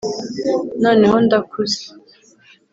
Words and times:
noneho 0.83 1.15
ndakuze 1.25 1.81